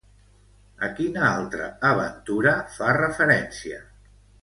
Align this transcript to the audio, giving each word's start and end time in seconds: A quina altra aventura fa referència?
A 0.87 0.89
quina 0.99 1.21
altra 1.27 1.69
aventura 1.91 2.57
fa 2.79 2.99
referència? 3.01 3.83